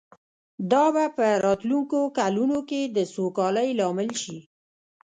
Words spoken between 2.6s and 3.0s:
کې د